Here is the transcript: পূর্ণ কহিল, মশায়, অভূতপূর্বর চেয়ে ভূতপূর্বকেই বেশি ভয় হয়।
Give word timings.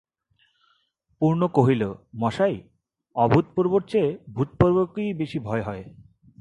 পূর্ণ 1.21 1.41
কহিল, 1.47 1.83
মশায়, 2.15 2.57
অভূতপূর্বর 3.15 3.81
চেয়ে 3.87 4.17
ভূতপূর্বকেই 4.33 5.13
বেশি 5.13 5.39
ভয় 5.39 5.61
হয়। 5.61 5.83